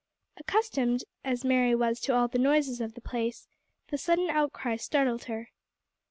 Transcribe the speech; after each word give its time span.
Accustomed 0.37 1.03
as 1.23 1.45
Mary 1.45 1.75
was 1.75 1.99
to 1.99 2.15
all 2.15 2.27
the 2.27 2.39
noises 2.39 2.81
of 2.81 2.95
the 2.95 3.01
place, 3.01 3.47
the 3.89 3.99
sudden 3.99 4.31
outcry 4.31 4.75
startled 4.77 5.25
her. 5.25 5.51